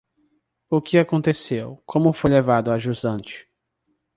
[0.67, 3.47] O que aconteceu, como foi levado a jusante?